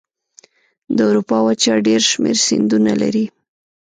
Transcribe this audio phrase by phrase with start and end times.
[0.95, 3.25] د اروپا وچه ډېر شمیر سیندونه لري.